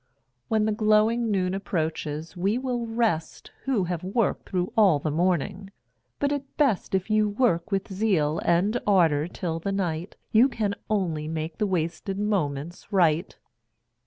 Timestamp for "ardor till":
8.87-9.59